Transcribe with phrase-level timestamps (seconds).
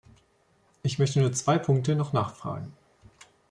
[0.81, 2.73] Ich möchte nur zwei Punkte noch nachfragen.